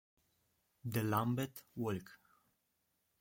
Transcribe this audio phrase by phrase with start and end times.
[0.83, 2.17] The Lambeth Walk